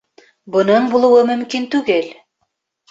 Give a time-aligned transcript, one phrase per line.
[0.55, 2.13] Бының булыуы мөмкин түгел.